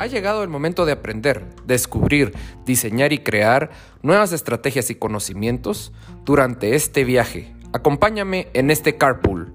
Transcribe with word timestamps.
Ha 0.00 0.06
llegado 0.06 0.44
el 0.44 0.48
momento 0.48 0.86
de 0.86 0.92
aprender, 0.92 1.44
descubrir, 1.64 2.32
diseñar 2.64 3.12
y 3.12 3.18
crear 3.18 3.70
nuevas 4.00 4.30
estrategias 4.30 4.90
y 4.90 4.94
conocimientos 4.94 5.92
durante 6.24 6.76
este 6.76 7.02
viaje. 7.02 7.52
Acompáñame 7.72 8.46
en 8.54 8.70
este 8.70 8.96
carpool. 8.96 9.52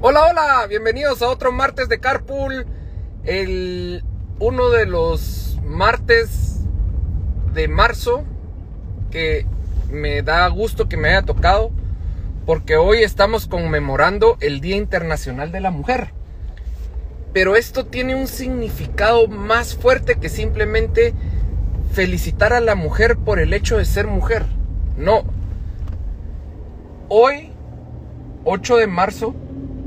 Hola, 0.00 0.26
hola, 0.30 0.66
bienvenidos 0.66 1.20
a 1.20 1.28
otro 1.28 1.52
martes 1.52 1.90
de 1.90 2.00
carpool. 2.00 2.66
El 3.24 4.02
uno 4.38 4.70
de 4.70 4.86
los 4.86 5.58
martes 5.62 6.60
de 7.52 7.68
marzo 7.68 8.24
que 9.10 9.44
me 9.90 10.22
da 10.22 10.48
gusto 10.48 10.88
que 10.88 10.96
me 10.96 11.10
haya 11.10 11.26
tocado 11.26 11.83
porque 12.46 12.76
hoy 12.76 13.02
estamos 13.02 13.46
conmemorando 13.46 14.36
el 14.40 14.60
Día 14.60 14.76
Internacional 14.76 15.50
de 15.50 15.60
la 15.60 15.70
Mujer. 15.70 16.10
Pero 17.32 17.56
esto 17.56 17.86
tiene 17.86 18.14
un 18.14 18.26
significado 18.26 19.26
más 19.28 19.74
fuerte 19.74 20.16
que 20.16 20.28
simplemente 20.28 21.14
felicitar 21.92 22.52
a 22.52 22.60
la 22.60 22.74
mujer 22.74 23.16
por 23.16 23.38
el 23.38 23.52
hecho 23.54 23.78
de 23.78 23.84
ser 23.84 24.06
mujer. 24.06 24.44
No. 24.96 25.24
Hoy, 27.08 27.50
8 28.44 28.76
de 28.76 28.86
marzo, 28.86 29.34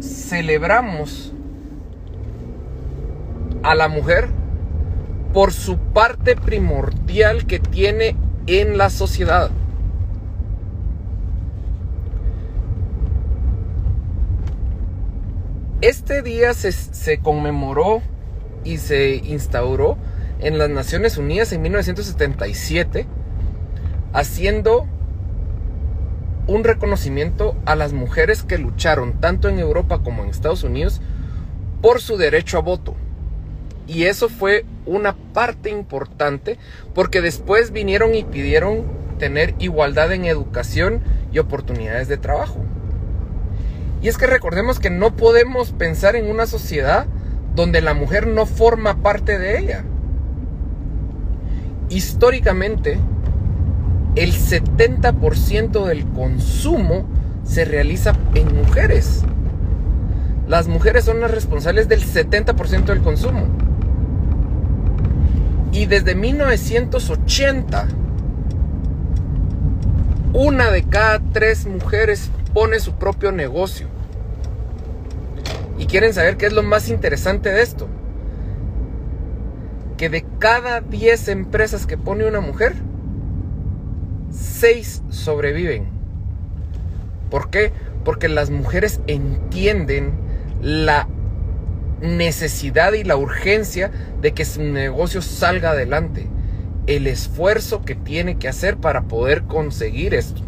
celebramos 0.02 1.34
a 3.64 3.76
la 3.76 3.88
mujer 3.88 4.30
por 5.34 5.54
su 5.54 5.78
parte 5.78 6.36
primordial 6.36 7.46
que 7.46 7.60
tiene 7.60 8.16
en 8.48 8.78
la 8.78 8.90
sociedad. 8.90 9.52
Este 15.82 16.24
día 16.24 16.56
se, 16.56 17.20
conmemoró 17.20 18.02
y 18.64 18.78
se 18.78 19.18
instauró 19.18 19.96
en 20.40 20.58
las 20.58 20.72
Naciones 20.72 21.20
Unidas 21.20 21.54
en 21.54 21.62
1977, 21.62 23.06
haciendo 24.12 24.88
un 26.48 26.64
reconocimiento 26.64 27.56
a 27.66 27.76
las 27.76 27.94
mujeres 27.94 28.42
que 28.42 28.58
lucharon 28.58 29.22
tanto 29.22 29.50
en 29.50 29.60
Europa 29.60 30.02
como 30.02 30.24
en 30.24 30.32
Estados 30.32 30.64
Unidos 30.64 31.00
por 31.84 32.02
su 32.02 32.18
derecho 32.18 32.58
a 32.58 32.62
voto. 32.62 32.96
Y 33.86 34.06
eso 34.06 34.30
fue 34.30 34.66
una 34.88 35.16
parte 35.16 35.70
importante 35.70 36.58
porque 36.96 37.22
después 37.22 37.70
vinieron 37.72 38.16
y 38.16 38.24
pidieron 38.24 38.84
tener 39.20 39.54
igualdad 39.60 40.12
en 40.12 40.26
educación 40.26 41.04
y 41.32 41.38
oportunidades 41.38 42.08
de 42.08 42.18
trabajo. 42.18 42.66
Y 44.02 44.08
es 44.08 44.18
que 44.18 44.28
recordemos 44.28 44.80
que 44.80 44.90
no 44.90 45.16
podemos 45.16 45.72
pensar 45.72 46.16
en 46.16 46.30
una 46.30 46.46
sociedad 46.46 47.08
donde 47.56 47.82
la 47.82 47.94
mujer 47.94 48.28
no 48.28 48.46
forma 48.46 49.02
parte 49.02 49.40
de 49.40 49.58
ella. 49.58 49.84
Históricamente, 51.90 53.00
el 54.16 54.34
70% 54.34 55.86
del 55.86 56.06
consumo 56.08 57.08
se 57.44 57.66
realiza 57.66 58.14
en 58.36 58.56
mujeres. 58.56 59.24
Las 60.48 60.68
mujeres 60.68 61.06
son 61.06 61.20
las 61.20 61.32
responsables 61.32 61.88
del 61.88 62.04
70% 62.06 62.86
del 62.86 63.02
consumo. 63.02 63.48
Y 65.72 65.86
desde 65.86 66.16
1980, 66.16 67.88
una 70.34 70.72
de 70.72 70.84
cada 70.84 71.20
tres 71.32 71.66
mujeres 71.66 72.30
pone 72.48 72.80
su 72.80 72.94
propio 72.94 73.32
negocio. 73.32 73.88
Y 75.78 75.86
quieren 75.86 76.14
saber 76.14 76.38
qué 76.38 76.48
es 76.48 76.54
lo 76.54 76.64
más 76.64 76.90
interesante 76.90 77.52
de 77.52 77.62
esto. 77.62 77.88
Que 79.98 80.10
de 80.10 80.26
cada 80.40 80.82
10 80.82 81.28
empresas 81.30 81.86
que 81.86 81.98
pone 81.98 82.28
una 82.28 82.40
mujer, 82.40 82.74
6 84.32 85.04
sobreviven. 85.10 85.88
¿Por 87.30 87.50
qué? 87.50 87.72
Porque 88.04 88.28
las 88.28 88.50
mujeres 88.50 89.02
entienden 89.08 90.14
la 90.62 91.08
necesidad 92.02 92.94
y 92.94 93.04
la 93.04 93.18
urgencia 93.18 93.92
de 94.22 94.34
que 94.34 94.46
su 94.46 94.62
negocio 94.64 95.22
salga 95.22 95.72
adelante. 95.72 96.28
El 96.86 97.08
esfuerzo 97.08 97.84
que 97.84 97.96
tiene 97.96 98.38
que 98.38 98.48
hacer 98.48 98.78
para 98.78 99.04
poder 99.04 99.44
conseguir 99.44 100.14
esto. 100.14 100.47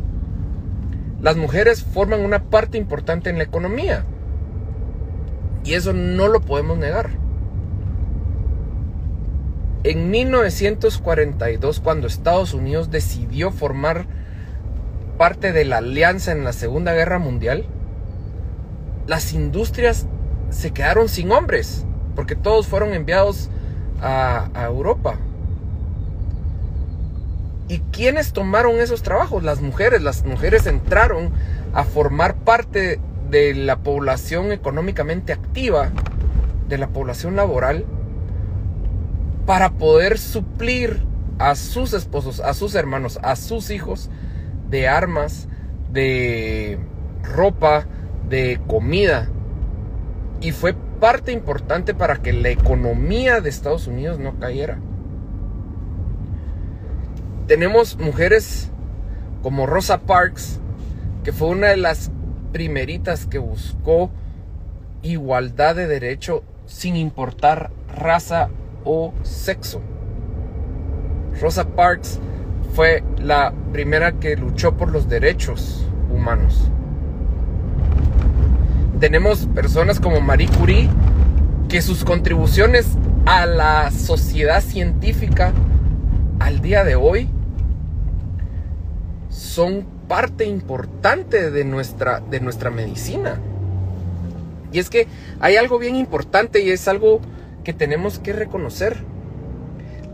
Las 1.21 1.35
mujeres 1.35 1.83
forman 1.83 2.21
una 2.21 2.43
parte 2.43 2.77
importante 2.77 3.29
en 3.29 3.37
la 3.37 3.43
economía. 3.43 4.05
Y 5.63 5.73
eso 5.73 5.93
no 5.93 6.27
lo 6.27 6.41
podemos 6.41 6.77
negar. 6.77 7.09
En 9.83 10.11
1942, 10.11 11.79
cuando 11.79 12.07
Estados 12.07 12.53
Unidos 12.53 12.91
decidió 12.91 13.51
formar 13.51 14.05
parte 15.17 15.51
de 15.53 15.65
la 15.65 15.77
alianza 15.77 16.31
en 16.31 16.43
la 16.43 16.53
Segunda 16.53 16.93
Guerra 16.93 17.19
Mundial, 17.19 17.65
las 19.07 19.33
industrias 19.33 20.05
se 20.49 20.71
quedaron 20.71 21.09
sin 21.09 21.31
hombres, 21.31 21.85
porque 22.15 22.35
todos 22.35 22.67
fueron 22.67 22.93
enviados 22.93 23.49
a, 24.01 24.49
Europa. 24.65 25.17
¿Y 27.69 27.81
quiénes 27.91 28.33
tomaron 28.33 28.79
esos 28.79 29.03
trabajos? 29.03 29.43
Las 29.43 29.61
mujeres. 29.61 30.01
Las 30.01 30.25
mujeres 30.25 30.65
entraron 30.65 31.31
a 31.71 31.83
formar 31.83 32.35
parte 32.37 32.99
de 33.29 33.53
la 33.53 33.77
población 33.77 34.51
económicamente 34.51 35.33
activa, 35.33 35.91
de 36.67 36.79
la 36.79 36.87
población 36.87 37.35
laboral, 37.35 37.85
para 39.45 39.69
poder 39.69 40.17
suplir 40.17 41.05
a 41.37 41.53
sus 41.53 41.93
esposos, 41.93 42.39
a 42.39 42.55
sus 42.55 42.73
hermanos, 42.73 43.19
a 43.21 43.35
sus 43.35 43.69
hijos 43.69 44.09
de 44.71 44.87
armas, 44.87 45.47
de 45.91 46.79
ropa, 47.21 47.85
de 48.27 48.59
comida. 48.65 49.29
Y 50.41 50.53
fue 50.53 50.73
parte 50.99 51.31
importante 51.31 51.93
para 51.93 52.17
que 52.17 52.33
la 52.33 52.49
economía 52.49 53.41
de 53.41 53.49
Estados 53.51 53.85
Unidos 53.85 54.17
no 54.17 54.39
cayera 54.39 54.79
tenemos 57.49 57.97
mujeres 57.97 58.69
como 59.41 59.65
Rosa 59.65 60.01
Parks, 60.01 60.59
que 61.23 61.33
fue 61.33 61.47
una 61.47 61.69
de 61.69 61.77
las 61.77 62.11
primeritas 62.51 63.25
que 63.25 63.39
buscó 63.39 64.11
igualdad 65.01 65.75
de 65.75 65.87
derecho 65.87 66.43
sin 66.67 66.95
importar 66.95 67.71
raza 67.91 68.49
o 68.85 69.15
sexo. 69.23 69.81
Rosa 71.41 71.67
Parks 71.69 72.19
fue 72.75 73.03
la 73.17 73.51
primera 73.73 74.11
que 74.11 74.35
luchó 74.35 74.77
por 74.77 74.91
los 74.91 75.09
derechos 75.09 75.87
humanos. 76.13 76.69
Tenemos 78.99 79.47
personas 79.55 79.99
como 79.99 80.21
Marie 80.21 80.49
Curie 80.49 80.87
que 81.67 81.81
sus 81.81 82.05
contribuciones 82.05 82.89
a 83.25 83.47
la 83.47 83.89
sociedad 83.89 84.61
científica 84.61 85.51
al 86.39 86.61
día 86.61 86.83
de 86.83 86.95
hoy 86.95 87.27
son 89.29 89.85
parte 90.07 90.45
importante 90.45 91.51
de 91.51 91.63
nuestra, 91.63 92.19
de 92.19 92.39
nuestra 92.39 92.69
medicina. 92.69 93.39
Y 94.71 94.79
es 94.79 94.89
que 94.89 95.07
hay 95.39 95.55
algo 95.55 95.79
bien 95.79 95.95
importante 95.95 96.61
y 96.61 96.71
es 96.71 96.87
algo 96.87 97.21
que 97.63 97.73
tenemos 97.73 98.19
que 98.19 98.33
reconocer. 98.33 99.03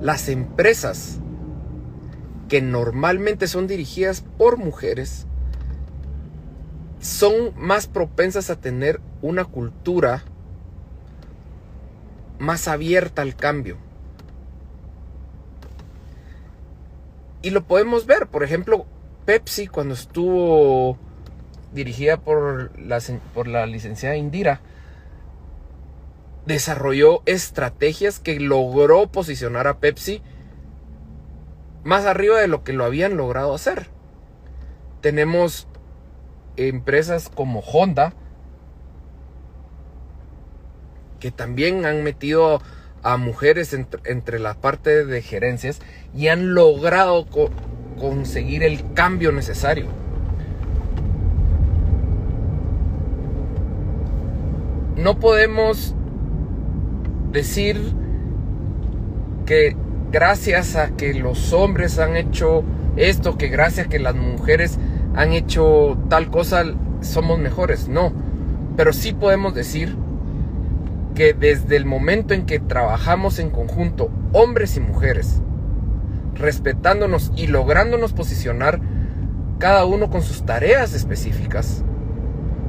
Las 0.01 0.29
empresas 0.29 1.19
que 2.49 2.61
normalmente 2.61 3.47
son 3.47 3.67
dirigidas 3.67 4.21
por 4.37 4.57
mujeres 4.57 5.25
son 6.99 7.53
más 7.55 7.87
propensas 7.87 8.49
a 8.49 8.59
tener 8.59 8.99
una 9.21 9.45
cultura 9.45 10.23
más 12.39 12.67
abierta 12.67 13.21
al 13.21 13.35
cambio. 13.35 13.77
Y 17.41 17.51
lo 17.51 17.63
podemos 17.63 18.05
ver, 18.07 18.27
por 18.27 18.43
ejemplo, 18.43 18.87
Pepsi 19.25 19.67
cuando 19.67 19.95
estuvo 19.95 20.97
dirigida 21.73 22.17
por 22.17 22.79
la, 22.79 23.01
por 23.33 23.47
la 23.47 23.65
licenciada 23.65 24.15
Indira, 24.15 24.61
desarrolló 26.45 27.23
estrategias 27.25 28.19
que 28.19 28.39
logró 28.39 29.07
posicionar 29.07 29.67
a 29.67 29.79
Pepsi 29.79 30.21
más 31.83 32.05
arriba 32.05 32.39
de 32.39 32.47
lo 32.47 32.63
que 32.63 32.73
lo 32.73 32.85
habían 32.85 33.17
logrado 33.17 33.53
hacer. 33.53 33.89
Tenemos 35.01 35.67
empresas 36.55 37.29
como 37.29 37.59
Honda 37.59 38.13
que 41.19 41.31
también 41.31 41.85
han 41.85 42.03
metido 42.03 42.61
a 43.01 43.17
mujeres 43.17 43.73
entre, 43.73 44.01
entre 44.05 44.39
la 44.39 44.55
parte 44.55 45.05
de 45.05 45.21
gerencias 45.21 45.79
y 46.15 46.27
han 46.27 46.53
logrado 46.53 47.25
conseguir 47.99 48.63
el 48.63 48.93
cambio 48.93 49.31
necesario. 49.31 49.87
no 55.05 55.19
podemos 55.19 55.93
decir 57.31 57.79
que 59.45 59.75
gracias 60.11 60.75
a 60.75 60.95
que 60.95 61.13
los 61.13 61.53
hombres 61.53 61.99
han 61.99 62.15
hecho 62.15 62.63
esto, 62.95 63.37
que 63.37 63.49
gracias 63.49 63.85
a 63.85 63.89
que 63.89 63.99
las 63.99 64.15
mujeres 64.15 64.79
han 65.15 65.33
hecho 65.33 65.97
tal 66.09 66.31
cosa, 66.31 66.63
somos 67.01 67.37
mejores. 67.37 67.87
No, 67.87 68.13
pero 68.75 68.93
sí 68.93 69.13
podemos 69.13 69.53
decir 69.53 69.95
que 71.13 71.33
desde 71.33 71.75
el 71.75 71.85
momento 71.85 72.33
en 72.33 72.47
que 72.47 72.59
trabajamos 72.59 73.37
en 73.37 73.51
conjunto, 73.51 74.09
hombres 74.33 74.75
y 74.75 74.79
mujeres, 74.79 75.39
respetándonos 76.35 77.31
y 77.35 77.47
lográndonos 77.47 78.13
posicionar 78.13 78.79
cada 79.57 79.85
uno 79.85 80.09
con 80.09 80.21
sus 80.21 80.45
tareas 80.45 80.93
específicas 80.93 81.83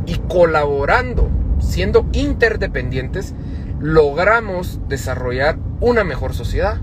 y 0.07 0.17
colaborando, 0.29 1.29
siendo 1.59 2.07
interdependientes, 2.13 3.35
logramos 3.81 4.81
desarrollar 4.89 5.59
una 5.81 6.05
mejor 6.05 6.33
sociedad. 6.33 6.79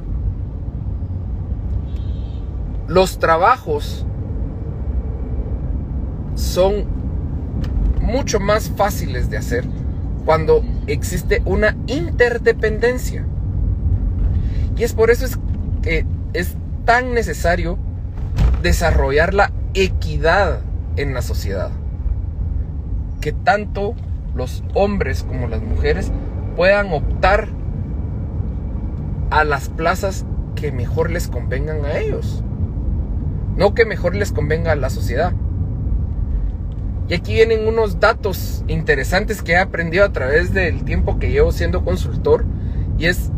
Los 2.88 3.18
trabajos 3.18 4.06
son 6.36 6.86
mucho 8.01 8.39
más 8.39 8.69
fáciles 8.69 9.29
de 9.29 9.38
hacer 9.38 9.65
cuando 10.25 10.63
existe 10.88 11.41
una 11.45 11.77
interdependencia. 11.88 13.25
Y 14.75 14.83
es 14.83 14.94
por 14.94 15.12
eso 15.12 15.25
es 15.25 15.39
que 15.81 16.06
es 16.33 16.57
tan 16.85 17.13
necesario 17.13 17.77
desarrollar 18.62 19.33
la 19.33 19.51
equidad 19.74 20.59
en 20.95 21.13
la 21.13 21.21
sociedad. 21.21 21.71
Que 23.21 23.31
tanto 23.31 23.95
los 24.35 24.63
hombres 24.74 25.24
como 25.24 25.47
las 25.47 25.62
mujeres 25.62 26.12
puedan 26.56 26.91
optar 26.91 27.47
a 29.30 29.44
las 29.44 29.69
plazas 29.69 30.25
que 30.56 30.71
mejor 30.71 31.09
les 31.09 31.27
convengan 31.27 31.85
a 31.85 31.97
ellos. 31.97 32.44
No 33.56 33.74
que 33.74 33.86
mejor 33.86 34.15
les 34.15 34.31
convenga 34.31 34.71
a 34.71 34.75
la 34.75 34.89
sociedad. 34.89 35.33
Y 37.07 37.15
aquí 37.15 37.33
vienen 37.33 37.68
unos 37.68 38.00
datos 38.00 38.63
interesantes 38.68 39.41
que 39.41 39.53
he 39.53 39.57
aprendido 39.57 40.06
a 40.06 40.13
través 40.13 40.53
del 40.53 40.83
tiempo 40.83 41.19
que 41.19 41.31
llevo 41.31 41.51
siendo 41.51 41.83
consultor. 41.83 42.45
Y 42.97 43.06
es 43.06 43.31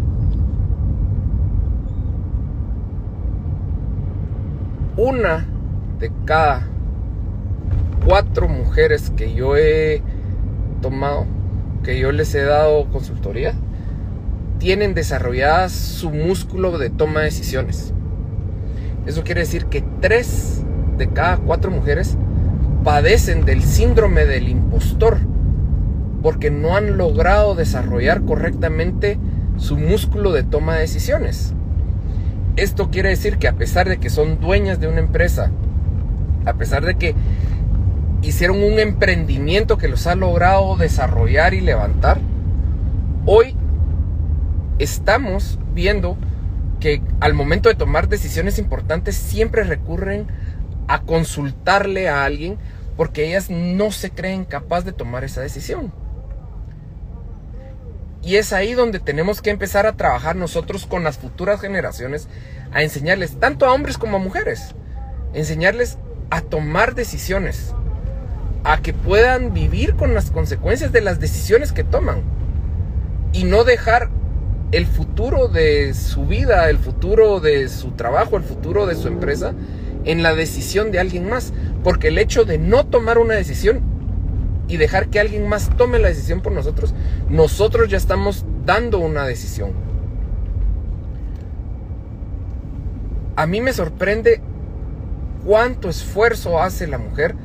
una 4.97 5.45
de 5.99 6.11
cada 6.25 6.67
cuatro 8.05 8.47
mujeres 8.47 9.11
que 9.15 9.33
yo 9.33 9.57
he 9.57 10.01
tomado, 10.81 11.25
que 11.83 11.99
yo 11.99 12.11
les 12.11 12.33
he 12.35 12.43
dado 12.43 12.85
consultoría, 12.91 13.53
tienen 14.57 14.93
desarrollada 14.93 15.69
su 15.69 16.11
músculo 16.11 16.77
de 16.77 16.89
toma 16.89 17.19
de 17.19 17.25
decisiones. 17.25 17.93
Eso 19.05 19.23
quiere 19.23 19.41
decir 19.41 19.65
que 19.65 19.83
tres 20.01 20.63
de 20.97 21.09
cada 21.09 21.37
cuatro 21.37 21.71
mujeres 21.71 22.17
padecen 22.83 23.45
del 23.45 23.63
síndrome 23.63 24.25
del 24.25 24.47
impostor 24.47 25.17
porque 26.21 26.49
no 26.49 26.75
han 26.75 26.97
logrado 26.97 27.53
desarrollar 27.53 28.23
correctamente 28.23 29.19
su 29.57 29.77
músculo 29.77 30.31
de 30.31 30.43
toma 30.43 30.75
de 30.75 30.81
decisiones. 30.81 31.53
Esto 32.55 32.89
quiere 32.89 33.09
decir 33.09 33.37
que 33.37 33.47
a 33.47 33.53
pesar 33.53 33.89
de 33.89 33.97
que 33.97 34.09
son 34.09 34.39
dueñas 34.39 34.79
de 34.79 34.87
una 34.87 34.99
empresa, 34.99 35.51
a 36.45 36.53
pesar 36.53 36.85
de 36.85 36.95
que 36.95 37.13
hicieron 38.21 38.63
un 38.63 38.79
emprendimiento 38.79 39.77
que 39.77 39.89
los 39.89 40.07
ha 40.07 40.15
logrado 40.15 40.77
desarrollar 40.77 41.53
y 41.53 41.61
levantar, 41.61 42.19
hoy 43.25 43.55
estamos 44.79 45.59
viendo 45.73 46.17
que 46.79 47.01
al 47.19 47.33
momento 47.33 47.67
de 47.67 47.75
tomar 47.75 48.07
decisiones 48.07 48.57
importantes 48.57 49.15
siempre 49.15 49.63
recurren 49.63 50.27
a 50.87 51.01
consultarle 51.01 52.07
a 52.07 52.23
alguien 52.23 52.57
porque 52.95 53.27
ellas 53.27 53.49
no 53.49 53.91
se 53.91 54.11
creen 54.11 54.45
capaz 54.45 54.85
de 54.85 54.93
tomar 54.93 55.25
esa 55.25 55.41
decisión. 55.41 55.91
Y 58.25 58.37
es 58.37 58.53
ahí 58.53 58.73
donde 58.73 58.99
tenemos 58.99 59.43
que 59.43 59.51
empezar 59.51 59.85
a 59.85 59.95
trabajar 59.95 60.35
nosotros 60.35 60.87
con 60.87 61.03
las 61.03 61.19
futuras 61.19 61.61
generaciones, 61.61 62.27
a 62.73 62.81
enseñarles, 62.81 63.39
tanto 63.39 63.67
a 63.67 63.71
hombres 63.71 63.99
como 63.99 64.17
a 64.17 64.19
mujeres, 64.19 64.73
enseñarles 65.35 65.99
a 66.31 66.41
tomar 66.41 66.95
decisiones, 66.95 67.75
a 68.63 68.81
que 68.81 68.93
puedan 68.93 69.53
vivir 69.53 69.95
con 69.95 70.15
las 70.15 70.31
consecuencias 70.31 70.91
de 70.91 71.01
las 71.01 71.19
decisiones 71.19 71.71
que 71.71 71.83
toman 71.83 72.23
y 73.31 73.43
no 73.43 73.63
dejar 73.63 74.09
el 74.71 74.87
futuro 74.87 75.47
de 75.47 75.93
su 75.93 76.25
vida, 76.25 76.67
el 76.71 76.79
futuro 76.79 77.39
de 77.39 77.69
su 77.69 77.91
trabajo, 77.91 78.37
el 78.37 78.43
futuro 78.43 78.87
de 78.87 78.95
su 78.95 79.07
empresa 79.07 79.53
en 80.03 80.23
la 80.23 80.33
decisión 80.33 80.91
de 80.91 80.99
alguien 80.99 81.29
más. 81.29 81.53
Porque 81.83 82.07
el 82.07 82.17
hecho 82.17 82.43
de 82.43 82.57
no 82.57 82.87
tomar 82.87 83.19
una 83.19 83.35
decisión 83.35 83.81
y 84.67 84.77
dejar 84.77 85.09
que 85.09 85.19
alguien 85.19 85.47
más 85.47 85.69
tome 85.77 85.99
la 85.99 86.07
decisión 86.07 86.41
por 86.41 86.51
nosotros, 86.51 86.93
nosotros 87.29 87.89
ya 87.89 87.97
estamos 87.97 88.45
dando 88.65 88.99
una 88.99 89.25
decisión. 89.25 89.73
A 93.35 93.45
mí 93.45 93.61
me 93.61 93.73
sorprende 93.73 94.41
cuánto 95.45 95.89
esfuerzo 95.89 96.61
hace 96.61 96.87
la 96.87 96.97
mujer 96.97 97.35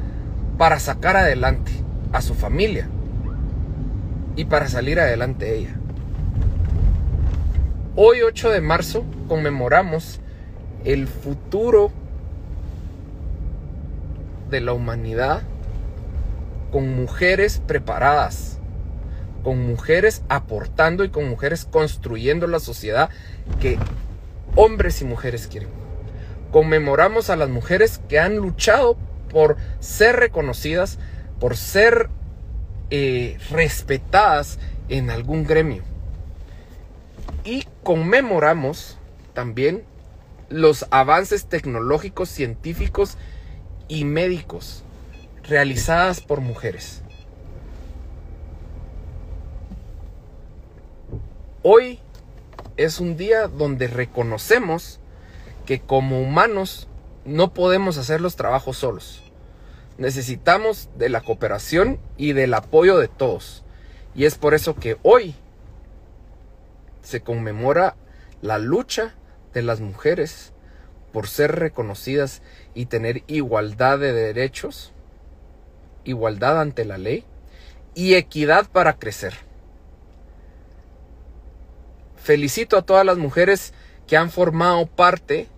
para 0.56 0.78
sacar 0.78 1.17
adelante 1.17 1.72
a 2.12 2.22
su 2.22 2.34
familia 2.34 2.88
y 4.37 4.44
para 4.44 4.69
salir 4.69 5.00
adelante 5.00 5.56
ella. 5.56 5.76
Hoy 7.96 8.22
8 8.22 8.50
de 8.50 8.61
marzo 8.61 9.05
conmemoramos 9.28 10.20
el 10.84 11.06
futuro 11.08 11.90
de 14.49 14.61
la 14.61 14.72
humanidad 14.72 15.43
con 16.70 16.94
mujeres 16.94 17.61
preparadas, 17.67 18.58
con 19.43 19.67
mujeres 19.67 20.22
aportando 20.28 21.05
y 21.05 21.11
con 21.11 21.28
mujeres 21.28 21.64
construyendo 21.64 22.46
la 22.46 22.61
sociedad 22.61 23.11
que 23.61 23.78
hombres 24.56 25.00
y 25.02 25.05
mujeres 25.05 25.46
quieren. 25.46 25.69
Conmemoramos 26.52 27.31
a 27.31 27.37
las 27.37 27.49
mujeres 27.49 28.00
que 28.08 28.19
han 28.19 28.37
luchado 28.37 28.96
por 29.31 29.56
ser 29.78 30.17
reconocidas, 30.17 30.98
por 31.39 31.56
ser 31.56 32.08
eh, 32.91 33.39
respetadas 33.50 34.58
en 34.89 35.10
algún 35.10 35.44
gremio. 35.44 35.82
Y 37.44 37.67
conmemoramos 37.82 38.98
también 39.32 39.84
los 40.48 40.86
avances 40.91 41.46
tecnológicos, 41.46 42.29
científicos 42.29 43.17
y 43.89 44.05
médicos 44.05 44.84
realizadas 45.50 46.20
por 46.20 46.40
mujeres. 46.40 47.02
Hoy 51.62 51.98
es 52.76 53.00
un 53.00 53.16
día 53.16 53.48
donde 53.48 53.88
reconocemos 53.88 55.00
que 55.66 55.80
como 55.80 56.22
humanos 56.22 56.88
no 57.24 57.52
podemos 57.52 57.98
hacer 57.98 58.20
los 58.20 58.36
trabajos 58.36 58.78
solos. 58.78 59.22
Necesitamos 59.98 60.88
de 60.96 61.08
la 61.08 61.20
cooperación 61.20 61.98
y 62.16 62.32
del 62.32 62.54
apoyo 62.54 62.96
de 62.98 63.08
todos. 63.08 63.64
Y 64.14 64.26
es 64.26 64.36
por 64.36 64.54
eso 64.54 64.76
que 64.76 64.98
hoy 65.02 65.34
se 67.02 67.22
conmemora 67.22 67.96
la 68.40 68.58
lucha 68.58 69.16
de 69.52 69.62
las 69.62 69.80
mujeres 69.80 70.52
por 71.12 71.26
ser 71.26 71.56
reconocidas 71.56 72.40
y 72.72 72.86
tener 72.86 73.24
igualdad 73.26 73.98
de 73.98 74.12
derechos, 74.12 74.92
igualdad 76.04 76.60
ante 76.60 76.84
la 76.84 76.98
ley 76.98 77.24
y 77.94 78.14
equidad 78.14 78.69
para 78.70 78.98
crecer. 78.98 79.34
Felicito 82.16 82.76
a 82.76 82.82
todas 82.82 83.04
las 83.04 83.19
mujeres 83.19 83.72
que 84.06 84.16
han 84.16 84.30
formado 84.30 84.86
parte 84.86 85.48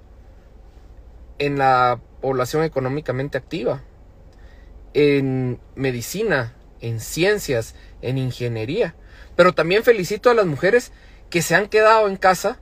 en 1.39 1.59
la 1.59 2.01
población 2.21 2.65
económicamente 2.65 3.37
activa, 3.37 3.83
en 4.95 5.59
medicina, 5.75 6.55
en 6.81 7.01
ciencias, 7.01 7.75
en 8.01 8.19
ingeniería. 8.19 8.95
Pero 9.37 9.53
también 9.55 9.83
felicito 9.83 10.31
a 10.31 10.35
las 10.35 10.47
mujeres 10.47 10.93
que 11.31 11.43
se 11.43 11.55
han 11.55 11.69
quedado 11.69 12.09
en 12.09 12.17
casa, 12.17 12.61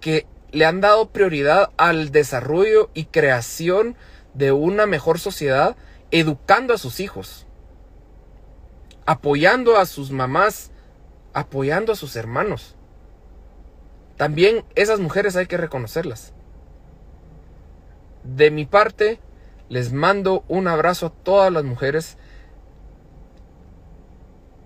que 0.00 0.26
le 0.52 0.66
han 0.66 0.80
dado 0.80 1.10
prioridad 1.10 1.70
al 1.76 2.12
desarrollo 2.12 2.90
y 2.94 3.06
creación 3.06 3.96
de 4.34 4.52
una 4.52 4.86
mejor 4.86 5.18
sociedad, 5.18 5.76
educando 6.14 6.72
a 6.72 6.78
sus 6.78 7.00
hijos, 7.00 7.44
apoyando 9.04 9.78
a 9.78 9.84
sus 9.84 10.12
mamás, 10.12 10.70
apoyando 11.32 11.92
a 11.92 11.96
sus 11.96 12.14
hermanos. 12.14 12.76
También 14.16 14.64
esas 14.76 15.00
mujeres 15.00 15.34
hay 15.34 15.46
que 15.46 15.56
reconocerlas. 15.56 16.32
De 18.22 18.52
mi 18.52 18.64
parte, 18.64 19.18
les 19.68 19.92
mando 19.92 20.44
un 20.46 20.68
abrazo 20.68 21.06
a 21.06 21.10
todas 21.10 21.52
las 21.52 21.64
mujeres 21.64 22.16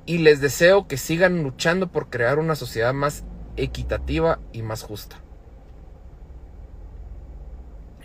y 0.04 0.18
les 0.18 0.42
deseo 0.42 0.86
que 0.86 0.98
sigan 0.98 1.42
luchando 1.42 1.90
por 1.90 2.10
crear 2.10 2.38
una 2.38 2.56
sociedad 2.56 2.92
más 2.92 3.24
equitativa 3.56 4.38
y 4.52 4.60
más 4.60 4.82
justa. 4.82 5.16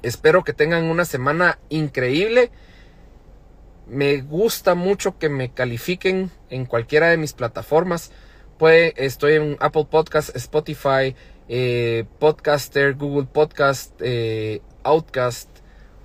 Espero 0.02 0.46
que 0.46 0.54
tengan 0.54 0.86
una 0.86 1.04
semana 1.04 1.60
increíble. 1.68 2.50
Me 3.88 4.22
gusta 4.22 4.75
mucho 4.75 5.18
que 5.18 5.30
me 5.30 5.52
califiquen 5.52 6.32
en 6.50 6.66
cualquiera 6.66 7.10
de 7.10 7.18
mis 7.18 7.34
plataformas. 7.34 8.12
Pues 8.58 8.94
estoy 8.96 9.34
en 9.34 9.58
Apple 9.60 9.88
Podcast, 9.90 10.36
Spotify, 10.36 11.16
eh, 11.50 12.06
Podcaster, 12.20 12.94
Google 12.96 13.28
Podcast, 13.32 13.94
eh, 14.00 14.62
Outcast, 14.84 15.50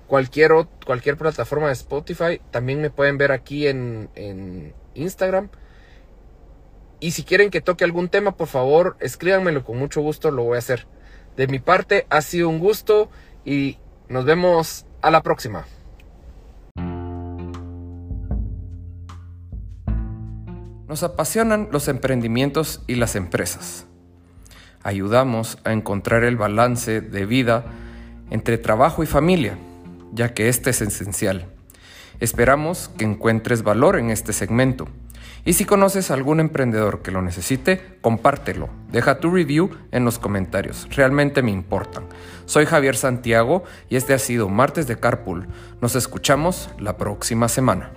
cualquier, 0.07 0.51
cualquier 0.85 1.17
plataforma 1.17 1.67
de 1.67 1.73
Spotify. 1.73 2.41
También 2.51 2.81
me 2.81 2.89
pueden 2.89 3.17
ver 3.17 3.31
aquí 3.31 3.67
en, 3.67 4.09
en 4.15 4.73
Instagram. 4.95 5.49
Y 6.99 7.11
si 7.11 7.23
quieren 7.23 7.49
que 7.49 7.61
toque 7.61 7.85
algún 7.85 8.09
tema, 8.09 8.35
por 8.35 8.47
favor, 8.47 8.97
escríbanmelo 8.99 9.63
con 9.63 9.77
mucho 9.77 10.01
gusto, 10.01 10.31
lo 10.31 10.43
voy 10.43 10.55
a 10.55 10.59
hacer. 10.59 10.85
De 11.37 11.47
mi 11.47 11.59
parte, 11.59 12.05
ha 12.09 12.21
sido 12.21 12.49
un 12.49 12.59
gusto 12.59 13.09
y 13.45 13.77
nos 14.09 14.25
vemos 14.25 14.85
a 15.01 15.11
la 15.11 15.23
próxima. 15.23 15.65
Nos 20.89 21.03
apasionan 21.03 21.69
los 21.71 21.87
emprendimientos 21.87 22.81
y 22.87 22.95
las 22.95 23.15
empresas. 23.15 23.85
Ayudamos 24.81 25.59
a 25.63 25.71
encontrar 25.71 26.23
el 26.23 26.35
balance 26.35 26.99
de 26.99 27.27
vida 27.27 27.63
entre 28.31 28.57
trabajo 28.57 29.03
y 29.03 29.05
familia, 29.05 29.55
ya 30.13 30.33
que 30.33 30.49
este 30.49 30.71
es 30.71 30.81
esencial. 30.81 31.45
Esperamos 32.19 32.89
que 32.97 33.05
encuentres 33.05 33.61
valor 33.61 33.99
en 33.99 34.09
este 34.09 34.33
segmento 34.33 34.87
y 35.45 35.53
si 35.53 35.63
conoces 35.63 36.09
a 36.09 36.15
algún 36.15 36.39
emprendedor 36.39 37.03
que 37.03 37.11
lo 37.11 37.21
necesite, 37.21 37.97
compártelo. 38.01 38.69
Deja 38.91 39.19
tu 39.19 39.29
review 39.29 39.69
en 39.91 40.05
los 40.05 40.17
comentarios. 40.17 40.87
Realmente 40.89 41.43
me 41.43 41.51
importan. 41.51 42.05
Soy 42.47 42.65
Javier 42.65 42.95
Santiago 42.95 43.63
y 43.89 43.95
este 43.95 44.15
ha 44.15 44.19
sido 44.19 44.49
Martes 44.49 44.87
de 44.87 44.99
Carpool. 44.99 45.47
Nos 45.81 45.95
escuchamos 45.95 46.71
la 46.79 46.97
próxima 46.97 47.47
semana. 47.47 47.91